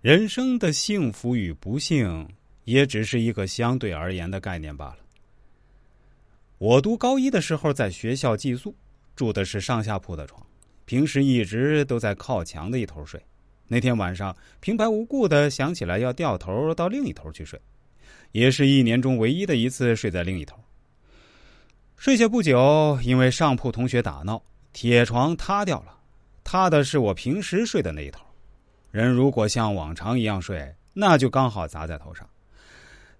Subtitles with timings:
[0.00, 2.26] 人生的幸福与不幸，
[2.64, 4.98] 也只是一个相对而言的概念罢了。
[6.56, 8.74] 我读高一的时候，在学校寄宿，
[9.14, 10.42] 住的是上下铺的床，
[10.86, 13.22] 平时一直都在靠墙的一头睡。
[13.68, 17.60] 那天晚上，平白无故的想起来要掉头到另一头去睡，
[18.32, 20.58] 也是一年中唯一的一次睡在另一头。
[21.96, 24.42] 睡下不久，因为上铺同学打闹，
[24.72, 25.94] 铁床塌掉了，
[26.42, 28.24] 塌的是我平时睡的那一头。
[28.90, 32.28] 人如果像往常一样睡，那就刚好砸在头上。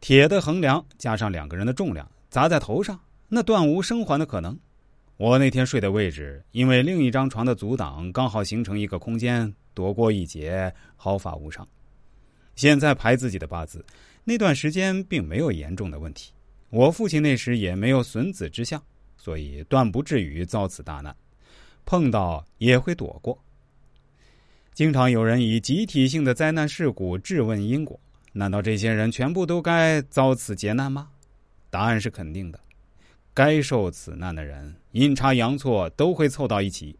[0.00, 4.56] 铁的横梁加上两个人的重量，砸在头上，那断无生还的可能。
[5.16, 11.66] 我那天睡的位置，因为另一张床的阻挡，刚好形成一个空间，躲过一劫，毫发无伤。
[12.54, 13.84] 现在排自己的八字，
[14.22, 16.32] 那段时间并没有严重的问题。
[16.70, 18.80] 我父亲那时也没有损子之相，
[19.16, 21.16] 所以断不至于遭此大难。
[21.84, 23.36] 碰到也会躲过。
[24.76, 27.98] 经常有人以集体性的灾难事故质问因果，
[28.34, 31.08] 难道这些人全部都该遭此劫难吗？
[31.70, 32.60] 答案是肯定的。
[33.32, 36.94] 该受此难的人，阴差阳错都会凑到一起；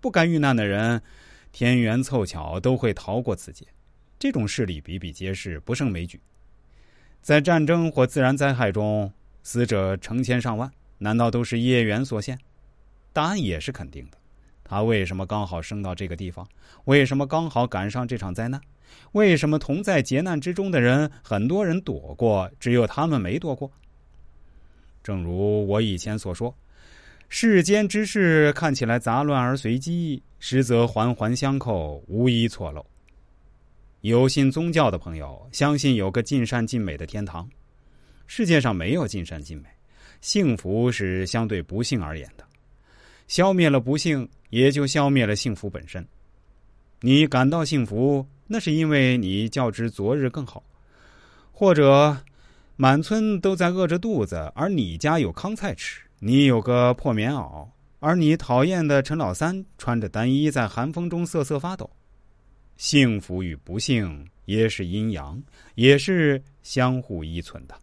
[0.00, 1.02] 不该遇难的人，
[1.52, 3.66] 天缘凑巧都会逃过此劫。
[4.18, 6.18] 这种事例比比皆是，不胜枚举。
[7.20, 12.38] 在战争或自然灾害中，死者成千上万，难道都是业缘所限？
[13.12, 14.16] 答案也是肯定的。
[14.70, 16.48] 他为什么刚好生到这个地方？
[16.84, 18.60] 为什么刚好赶上这场灾难？
[19.10, 23.68] 为什么同在劫难之中的人，很多人躲过，只有他们没躲过？
[25.02, 26.56] 正如我以前所说，
[27.28, 32.86] 世间之事看起来杂乱而随机，实则环环相扣，无一错漏。
[34.02, 37.50] 有信宗教的朋友相信有个尽善尽美的天堂，
[38.28, 39.68] 世界上没有尽善尽美，
[40.20, 42.44] 幸福是相对不幸而言的。
[43.30, 46.04] 消灭了不幸，也就消灭了幸福本身。
[47.00, 50.60] 你感到幸福，那是因为你较之昨日更好；
[51.52, 52.16] 或者，
[52.74, 57.68] 满村都在饿着肚子，而你家有糠菜吃；你有个破棉袄，
[58.00, 61.88] 而你讨厌的陈老三穿着单衣在寒风中瑟瑟发抖。
[62.78, 65.40] 幸福与不幸也是阴阳，
[65.76, 67.76] 也是相互依存的。